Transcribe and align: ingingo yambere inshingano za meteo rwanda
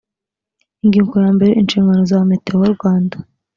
ingingo 0.83 1.13
yambere 1.25 1.51
inshingano 1.61 2.01
za 2.09 2.19
meteo 2.29 2.61
rwanda 2.75 3.15